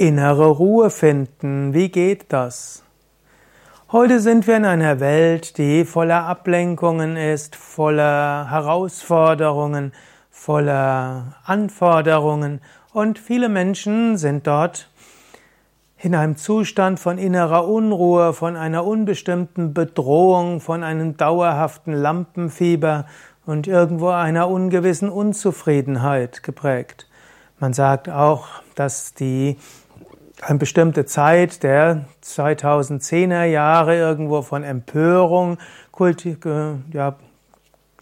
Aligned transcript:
Innere 0.00 0.46
Ruhe 0.46 0.88
finden. 0.88 1.74
Wie 1.74 1.90
geht 1.90 2.32
das? 2.32 2.84
Heute 3.92 4.20
sind 4.20 4.46
wir 4.46 4.56
in 4.56 4.64
einer 4.64 4.98
Welt, 4.98 5.58
die 5.58 5.84
voller 5.84 6.24
Ablenkungen 6.24 7.18
ist, 7.18 7.54
voller 7.54 8.50
Herausforderungen, 8.50 9.92
voller 10.30 11.34
Anforderungen 11.44 12.62
und 12.94 13.18
viele 13.18 13.50
Menschen 13.50 14.16
sind 14.16 14.46
dort 14.46 14.88
in 15.98 16.14
einem 16.14 16.38
Zustand 16.38 16.98
von 16.98 17.18
innerer 17.18 17.68
Unruhe, 17.68 18.32
von 18.32 18.56
einer 18.56 18.86
unbestimmten 18.86 19.74
Bedrohung, 19.74 20.60
von 20.60 20.82
einem 20.82 21.18
dauerhaften 21.18 21.92
Lampenfieber 21.92 23.04
und 23.44 23.66
irgendwo 23.66 24.08
einer 24.08 24.48
ungewissen 24.48 25.10
Unzufriedenheit 25.10 26.42
geprägt. 26.42 27.06
Man 27.58 27.74
sagt 27.74 28.08
auch, 28.08 28.46
dass 28.74 29.12
die 29.12 29.58
eine 30.42 30.58
bestimmte 30.58 31.04
Zeit 31.04 31.62
der 31.62 32.06
2010er 32.24 33.44
Jahre 33.44 33.96
irgendwo 33.96 34.42
von 34.42 34.64
Empörung 34.64 35.58
ja, 36.92 37.16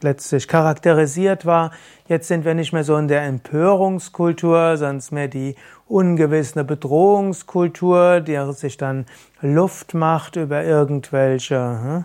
letztlich 0.00 0.46
charakterisiert 0.46 1.46
war. 1.46 1.72
Jetzt 2.06 2.28
sind 2.28 2.44
wir 2.44 2.54
nicht 2.54 2.72
mehr 2.72 2.84
so 2.84 2.96
in 2.96 3.08
der 3.08 3.22
Empörungskultur, 3.22 4.76
sondern 4.76 5.02
mehr 5.10 5.28
die 5.28 5.56
ungewisse 5.86 6.64
Bedrohungskultur, 6.64 8.20
die 8.20 8.38
sich 8.52 8.76
dann 8.76 9.06
Luft 9.40 9.94
macht 9.94 10.36
über 10.36 10.64
irgendwelche 10.64 11.56
hm, 11.56 12.04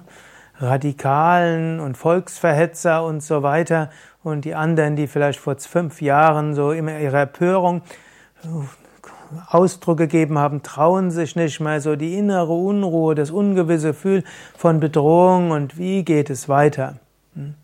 Radikalen 0.56 1.80
und 1.80 1.98
Volksverhetzer 1.98 3.04
und 3.04 3.22
so 3.22 3.44
weiter 3.44 3.90
und 4.24 4.46
die 4.46 4.56
anderen, 4.56 4.96
die 4.96 5.08
vielleicht 5.08 5.40
vor 5.40 5.58
fünf 5.58 6.02
Jahren 6.02 6.54
so 6.54 6.72
immer 6.72 6.98
ihre 7.00 7.22
Empörung 7.22 7.82
Ausdruck 9.50 9.98
gegeben 9.98 10.38
haben, 10.38 10.64
trauen 10.64 11.12
sich 11.12 11.36
nicht 11.36 11.60
mehr 11.60 11.82
so 11.82 11.96
die 11.96 12.18
innere 12.18 12.54
Unruhe, 12.54 13.16
das 13.16 13.32
ungewisse 13.32 13.90
Gefühl 13.90 14.24
von 14.58 14.80
Bedrohung 14.80 15.52
und 15.52 15.78
wie 15.78 16.04
geht 16.04 16.30
es 16.30 16.50
weiter. 16.50 16.96
Hm? 17.36 17.56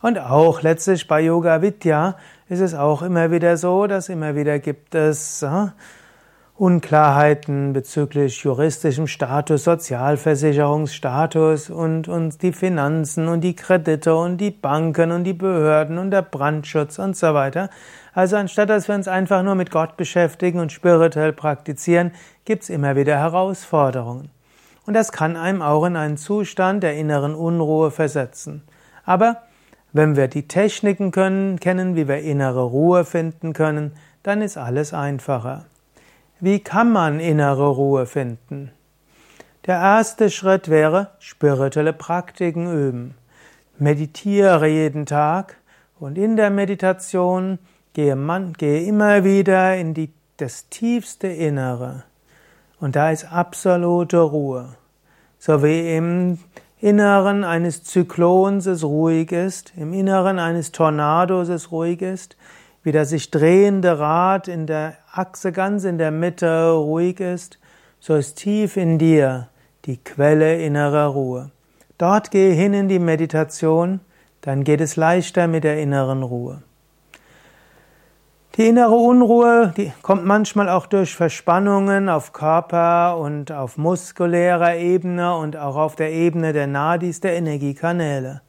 Und 0.00 0.18
auch 0.18 0.62
letztlich 0.62 1.08
bei 1.08 1.22
Yoga 1.22 1.62
Vidya 1.62 2.16
ist 2.48 2.60
es 2.60 2.74
auch 2.74 3.02
immer 3.02 3.30
wieder 3.30 3.56
so, 3.56 3.86
dass 3.86 4.08
immer 4.08 4.34
wieder 4.36 4.58
gibt 4.58 4.94
es 4.94 5.44
Unklarheiten 6.56 7.72
bezüglich 7.72 8.44
juristischem 8.44 9.08
Status, 9.08 9.64
Sozialversicherungsstatus 9.64 11.68
und, 11.68 12.06
und 12.06 12.42
die 12.42 12.52
Finanzen 12.52 13.26
und 13.26 13.40
die 13.40 13.56
Kredite 13.56 14.14
und 14.14 14.36
die 14.36 14.52
Banken 14.52 15.10
und 15.10 15.24
die 15.24 15.32
Behörden 15.32 15.98
und 15.98 16.12
der 16.12 16.22
Brandschutz 16.22 17.00
und 17.00 17.16
so 17.16 17.34
weiter. 17.34 17.70
Also 18.12 18.36
anstatt 18.36 18.70
dass 18.70 18.86
wir 18.86 18.94
uns 18.94 19.08
einfach 19.08 19.42
nur 19.42 19.56
mit 19.56 19.72
Gott 19.72 19.96
beschäftigen 19.96 20.60
und 20.60 20.70
spirituell 20.70 21.32
praktizieren, 21.32 22.12
gibt's 22.44 22.68
immer 22.68 22.94
wieder 22.94 23.18
Herausforderungen. 23.18 24.30
Und 24.86 24.94
das 24.94 25.10
kann 25.10 25.36
einem 25.36 25.60
auch 25.60 25.84
in 25.84 25.96
einen 25.96 26.18
Zustand 26.18 26.84
der 26.84 26.94
inneren 26.94 27.34
Unruhe 27.34 27.90
versetzen. 27.90 28.62
Aber 29.04 29.42
wenn 29.92 30.14
wir 30.14 30.28
die 30.28 30.46
Techniken 30.46 31.10
können, 31.10 31.58
kennen, 31.58 31.96
wie 31.96 32.06
wir 32.06 32.18
innere 32.18 32.62
Ruhe 32.62 33.04
finden 33.04 33.54
können, 33.54 33.96
dann 34.22 34.40
ist 34.40 34.56
alles 34.56 34.94
einfacher. 34.94 35.64
Wie 36.40 36.58
kann 36.58 36.90
man 36.90 37.20
innere 37.20 37.68
Ruhe 37.68 38.06
finden? 38.06 38.72
Der 39.66 39.76
erste 39.76 40.30
Schritt 40.30 40.68
wäre 40.68 41.12
spirituelle 41.20 41.92
Praktiken 41.92 42.66
üben. 42.66 43.14
Meditiere 43.78 44.66
jeden 44.66 45.06
Tag 45.06 45.56
und 46.00 46.18
in 46.18 46.36
der 46.36 46.50
Meditation 46.50 47.58
gehe, 47.92 48.16
man, 48.16 48.52
gehe 48.52 48.84
immer 48.84 49.22
wieder 49.22 49.76
in 49.76 49.94
die, 49.94 50.12
das 50.36 50.68
tiefste 50.68 51.28
Innere. 51.28 52.02
Und 52.80 52.96
da 52.96 53.10
ist 53.10 53.32
absolute 53.32 54.18
Ruhe. 54.18 54.74
So 55.38 55.62
wie 55.62 55.96
im 55.96 56.38
Inneren 56.80 57.44
eines 57.44 57.84
Zyklons 57.84 58.66
es 58.66 58.82
ruhig 58.82 59.30
ist, 59.30 59.72
im 59.76 59.94
Inneren 59.94 60.38
eines 60.38 60.72
Tornados 60.72 61.48
es 61.48 61.70
ruhig 61.70 62.02
ist, 62.02 62.36
wie 62.84 62.92
das 62.92 63.08
sich 63.08 63.30
drehende 63.30 63.98
Rad 63.98 64.46
in 64.46 64.66
der 64.66 64.94
Achse 65.10 65.50
ganz 65.50 65.84
in 65.84 65.98
der 65.98 66.10
Mitte 66.10 66.70
ruhig 66.70 67.18
ist, 67.18 67.58
so 67.98 68.14
ist 68.14 68.36
tief 68.36 68.76
in 68.76 68.98
dir 68.98 69.48
die 69.86 69.96
Quelle 69.96 70.62
innerer 70.62 71.06
Ruhe. 71.06 71.50
Dort 71.98 72.30
gehe 72.30 72.52
hin 72.52 72.74
in 72.74 72.88
die 72.88 72.98
Meditation, 72.98 74.00
dann 74.42 74.64
geht 74.64 74.82
es 74.82 74.96
leichter 74.96 75.48
mit 75.48 75.64
der 75.64 75.80
inneren 75.80 76.22
Ruhe. 76.22 76.62
Die 78.56 78.68
innere 78.68 78.94
Unruhe, 78.94 79.72
die 79.76 79.92
kommt 80.02 80.24
manchmal 80.24 80.68
auch 80.68 80.86
durch 80.86 81.16
Verspannungen 81.16 82.08
auf 82.08 82.32
Körper 82.32 83.16
und 83.16 83.50
auf 83.50 83.78
muskulärer 83.78 84.76
Ebene 84.76 85.34
und 85.36 85.56
auch 85.56 85.76
auf 85.76 85.96
der 85.96 86.12
Ebene 86.12 86.52
der 86.52 86.66
Nadis, 86.66 87.20
der 87.20 87.34
Energiekanäle. 87.34 88.42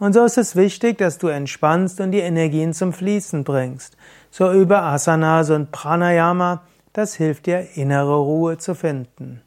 Und 0.00 0.14
so 0.14 0.24
ist 0.24 0.38
es 0.38 0.56
wichtig, 0.56 0.96
dass 0.96 1.18
du 1.18 1.28
entspannst 1.28 2.00
und 2.00 2.10
die 2.12 2.20
Energien 2.20 2.72
zum 2.72 2.94
Fließen 2.94 3.44
bringst. 3.44 3.98
So 4.30 4.50
über 4.50 4.82
Asanas 4.82 5.50
und 5.50 5.72
Pranayama, 5.72 6.62
das 6.94 7.14
hilft 7.14 7.44
dir, 7.44 7.66
innere 7.74 8.16
Ruhe 8.16 8.56
zu 8.56 8.74
finden. 8.74 9.42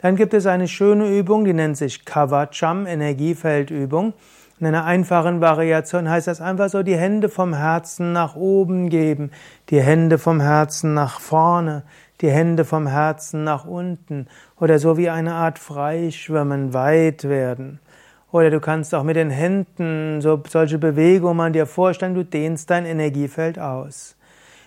Dann 0.00 0.16
gibt 0.16 0.32
es 0.32 0.46
eine 0.46 0.68
schöne 0.68 1.14
Übung, 1.14 1.44
die 1.44 1.52
nennt 1.52 1.76
sich 1.76 2.06
Kavacham, 2.06 2.86
Energiefeldübung. 2.86 4.14
In 4.58 4.66
einer 4.66 4.86
einfachen 4.86 5.42
Variation 5.42 6.08
heißt 6.08 6.28
das 6.28 6.40
einfach 6.40 6.70
so, 6.70 6.82
die 6.82 6.96
Hände 6.96 7.28
vom 7.28 7.52
Herzen 7.52 8.14
nach 8.14 8.36
oben 8.36 8.88
geben, 8.88 9.32
die 9.68 9.82
Hände 9.82 10.16
vom 10.16 10.40
Herzen 10.40 10.94
nach 10.94 11.20
vorne, 11.20 11.82
die 12.22 12.30
Hände 12.30 12.64
vom 12.64 12.86
Herzen 12.86 13.44
nach 13.44 13.66
unten 13.66 14.28
oder 14.58 14.78
so 14.78 14.96
wie 14.96 15.10
eine 15.10 15.34
Art 15.34 15.58
Freischwimmen 15.58 16.72
weit 16.72 17.24
werden. 17.24 17.80
Oder 18.30 18.50
du 18.50 18.60
kannst 18.60 18.94
auch 18.94 19.04
mit 19.04 19.16
den 19.16 19.30
Händen 19.30 20.20
so 20.20 20.42
solche 20.48 20.78
Bewegungen 20.78 21.52
dir 21.52 21.66
vorstellen, 21.66 22.14
du 22.14 22.24
dehnst 22.24 22.68
dein 22.68 22.84
Energiefeld 22.84 23.58
aus. 23.58 24.16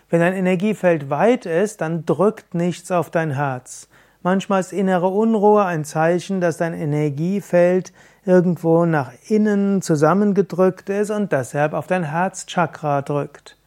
Wenn 0.09 0.19
dein 0.19 0.33
Energiefeld 0.33 1.09
weit 1.09 1.45
ist, 1.45 1.81
dann 1.81 2.05
drückt 2.05 2.55
nichts 2.55 2.91
auf 2.91 3.11
dein 3.11 3.31
Herz. 3.31 3.87
Manchmal 4.23 4.59
ist 4.59 4.73
innere 4.73 5.07
Unruhe 5.07 5.65
ein 5.65 5.85
Zeichen, 5.85 6.41
dass 6.41 6.57
dein 6.57 6.73
Energiefeld 6.73 7.93
irgendwo 8.25 8.85
nach 8.85 9.11
innen 9.29 9.81
zusammengedrückt 9.81 10.89
ist 10.89 11.09
und 11.09 11.31
deshalb 11.31 11.73
auf 11.73 11.87
dein 11.87 12.03
Herzchakra 12.03 13.01
drückt. 13.01 13.57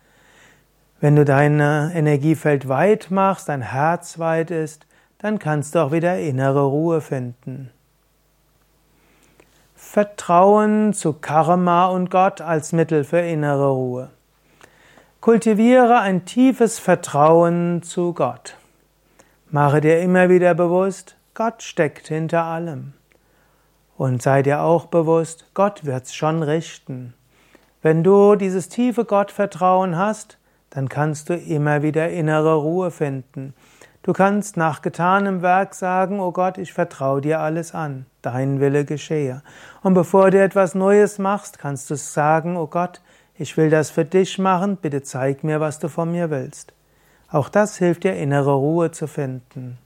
Wenn 1.00 1.16
du 1.16 1.24
dein 1.24 1.60
Energiefeld 1.60 2.68
weit 2.68 3.10
machst, 3.10 3.48
dein 3.48 3.62
Herz 3.62 4.18
weit 4.18 4.50
ist, 4.50 4.86
dann 5.18 5.38
kannst 5.38 5.74
du 5.74 5.80
auch 5.80 5.92
wieder 5.92 6.18
innere 6.18 6.64
Ruhe 6.64 7.00
finden. 7.00 7.70
Vertrauen 9.94 10.92
zu 10.92 11.12
Karma 11.12 11.86
und 11.86 12.10
Gott 12.10 12.40
als 12.40 12.72
Mittel 12.72 13.04
für 13.04 13.20
innere 13.20 13.68
Ruhe. 13.68 14.10
Kultiviere 15.20 16.00
ein 16.00 16.24
tiefes 16.24 16.80
Vertrauen 16.80 17.80
zu 17.84 18.12
Gott. 18.12 18.56
Mache 19.52 19.80
dir 19.80 20.00
immer 20.00 20.28
wieder 20.28 20.52
bewusst, 20.54 21.14
Gott 21.34 21.62
steckt 21.62 22.08
hinter 22.08 22.42
allem. 22.42 22.94
Und 23.96 24.20
sei 24.20 24.42
dir 24.42 24.62
auch 24.62 24.86
bewusst, 24.86 25.46
Gott 25.54 25.84
wird's 25.84 26.12
schon 26.12 26.42
richten. 26.42 27.14
Wenn 27.80 28.02
du 28.02 28.34
dieses 28.34 28.68
tiefe 28.68 29.04
Gottvertrauen 29.04 29.96
hast, 29.96 30.38
dann 30.70 30.88
kannst 30.88 31.28
du 31.28 31.36
immer 31.36 31.84
wieder 31.84 32.10
innere 32.10 32.56
Ruhe 32.56 32.90
finden. 32.90 33.54
Du 34.04 34.12
kannst 34.12 34.58
nach 34.58 34.82
getanem 34.82 35.40
Werk 35.40 35.74
sagen, 35.74 36.20
oh 36.20 36.30
Gott, 36.30 36.58
ich 36.58 36.74
vertraue 36.74 37.22
dir 37.22 37.40
alles 37.40 37.74
an, 37.74 38.04
dein 38.20 38.60
Wille 38.60 38.84
geschehe. 38.84 39.40
Und 39.82 39.94
bevor 39.94 40.30
du 40.30 40.42
etwas 40.42 40.74
Neues 40.74 41.18
machst, 41.18 41.58
kannst 41.58 41.88
du 41.88 41.96
sagen, 41.96 42.58
oh 42.58 42.66
Gott, 42.66 43.00
ich 43.38 43.56
will 43.56 43.70
das 43.70 43.88
für 43.88 44.04
dich 44.04 44.38
machen, 44.38 44.76
bitte 44.76 45.02
zeig 45.02 45.42
mir, 45.42 45.58
was 45.58 45.78
du 45.78 45.88
von 45.88 46.12
mir 46.12 46.28
willst. 46.28 46.74
Auch 47.30 47.48
das 47.48 47.78
hilft 47.78 48.04
dir, 48.04 48.14
innere 48.14 48.52
Ruhe 48.52 48.90
zu 48.90 49.06
finden. 49.06 49.78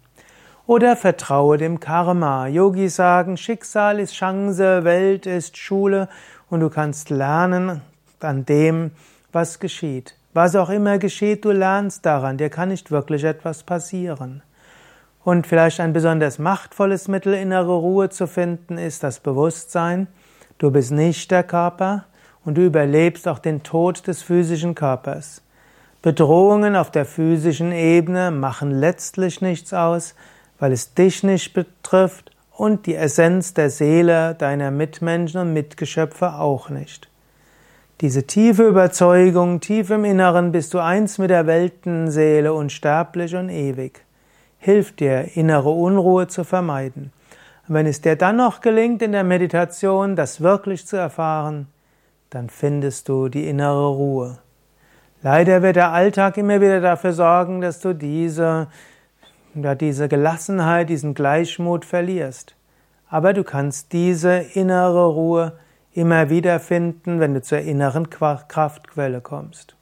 Oder 0.66 0.96
vertraue 0.96 1.56
dem 1.56 1.78
Karma. 1.78 2.48
Yogis 2.48 2.96
sagen, 2.96 3.36
Schicksal 3.36 4.00
ist 4.00 4.14
Chance, 4.14 4.82
Welt 4.82 5.26
ist 5.26 5.56
Schule 5.56 6.08
und 6.50 6.58
du 6.58 6.70
kannst 6.70 7.10
lernen 7.10 7.82
an 8.18 8.44
dem, 8.44 8.90
was 9.30 9.60
geschieht. 9.60 10.17
Was 10.34 10.54
auch 10.56 10.68
immer 10.68 10.98
geschieht, 10.98 11.44
du 11.44 11.52
lernst 11.52 12.04
daran, 12.04 12.36
dir 12.36 12.50
kann 12.50 12.68
nicht 12.68 12.90
wirklich 12.90 13.24
etwas 13.24 13.62
passieren. 13.62 14.42
Und 15.24 15.46
vielleicht 15.46 15.80
ein 15.80 15.92
besonders 15.92 16.38
machtvolles 16.38 17.08
Mittel, 17.08 17.34
innere 17.34 17.74
Ruhe 17.74 18.08
zu 18.10 18.26
finden, 18.26 18.78
ist 18.78 19.02
das 19.02 19.20
Bewusstsein, 19.20 20.06
du 20.58 20.70
bist 20.70 20.90
nicht 20.90 21.30
der 21.30 21.42
Körper 21.42 22.04
und 22.44 22.56
du 22.56 22.64
überlebst 22.64 23.26
auch 23.26 23.38
den 23.38 23.62
Tod 23.62 24.06
des 24.06 24.22
physischen 24.22 24.74
Körpers. 24.74 25.42
Bedrohungen 26.02 26.76
auf 26.76 26.90
der 26.90 27.04
physischen 27.04 27.72
Ebene 27.72 28.30
machen 28.30 28.70
letztlich 28.70 29.40
nichts 29.40 29.74
aus, 29.74 30.14
weil 30.58 30.72
es 30.72 30.94
dich 30.94 31.22
nicht 31.22 31.54
betrifft 31.54 32.30
und 32.52 32.86
die 32.86 32.94
Essenz 32.94 33.54
der 33.54 33.70
Seele 33.70 34.34
deiner 34.34 34.70
Mitmenschen 34.70 35.40
und 35.40 35.52
Mitgeschöpfe 35.52 36.34
auch 36.34 36.68
nicht. 36.68 37.08
Diese 38.00 38.28
tiefe 38.28 38.62
Überzeugung, 38.62 39.58
tief 39.58 39.90
im 39.90 40.04
Inneren 40.04 40.52
bist 40.52 40.72
du 40.72 40.78
eins 40.78 41.18
mit 41.18 41.30
der 41.30 41.48
Weltenseele, 41.48 42.52
unsterblich 42.52 43.34
und 43.34 43.48
ewig. 43.48 44.04
hilft 44.58 45.00
dir, 45.00 45.36
innere 45.36 45.70
Unruhe 45.70 46.28
zu 46.28 46.44
vermeiden. 46.44 47.12
Und 47.66 47.74
wenn 47.74 47.86
es 47.86 48.00
dir 48.00 48.14
dann 48.14 48.36
noch 48.36 48.60
gelingt, 48.60 49.02
in 49.02 49.10
der 49.10 49.24
Meditation 49.24 50.14
das 50.14 50.40
wirklich 50.40 50.86
zu 50.86 50.96
erfahren, 50.96 51.66
dann 52.30 52.48
findest 52.50 53.08
du 53.08 53.28
die 53.28 53.48
innere 53.48 53.88
Ruhe. 53.88 54.38
Leider 55.22 55.62
wird 55.62 55.74
der 55.74 55.90
Alltag 55.90 56.36
immer 56.36 56.60
wieder 56.60 56.80
dafür 56.80 57.12
sorgen, 57.12 57.60
dass 57.60 57.80
du 57.80 57.94
diese, 57.94 58.68
ja, 59.54 59.74
diese 59.74 60.06
Gelassenheit, 60.06 60.88
diesen 60.88 61.14
Gleichmut 61.14 61.84
verlierst. 61.84 62.54
Aber 63.10 63.32
du 63.32 63.42
kannst 63.42 63.92
diese 63.92 64.36
innere 64.54 65.06
Ruhe 65.06 65.58
immer 65.98 66.30
wieder 66.30 66.60
finden, 66.60 67.18
wenn 67.18 67.34
du 67.34 67.42
zur 67.42 67.58
inneren 67.58 68.08
Kraftquelle 68.08 69.20
kommst. 69.20 69.74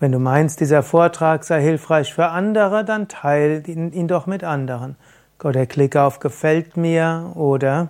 Wenn 0.00 0.12
du 0.12 0.18
meinst, 0.18 0.60
dieser 0.60 0.82
Vortrag 0.82 1.44
sei 1.44 1.62
hilfreich 1.62 2.12
für 2.12 2.28
andere, 2.28 2.84
dann 2.84 3.08
teile 3.08 3.62
ihn, 3.66 3.92
ihn 3.92 4.08
doch 4.08 4.26
mit 4.26 4.44
anderen. 4.44 4.96
Oder 5.42 5.64
klicke 5.66 6.02
auf 6.02 6.18
Gefällt 6.18 6.76
mir 6.76 7.32
oder 7.34 7.88